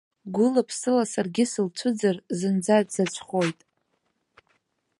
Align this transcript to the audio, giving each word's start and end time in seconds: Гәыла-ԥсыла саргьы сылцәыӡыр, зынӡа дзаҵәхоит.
Гәыла-ԥсыла 0.35 1.03
саргьы 1.11 1.45
сылцәыӡыр, 1.51 2.17
зынӡа 2.37 2.77
дзаҵәхоит. 2.87 3.59